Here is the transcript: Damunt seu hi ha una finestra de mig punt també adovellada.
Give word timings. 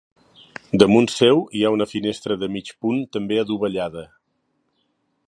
Damunt 0.83 1.09
seu 1.15 1.43
hi 1.59 1.61
ha 1.67 1.71
una 1.75 1.87
finestra 1.91 2.39
de 2.45 2.51
mig 2.57 2.71
punt 2.87 3.05
també 3.19 3.39
adovellada. 3.43 4.07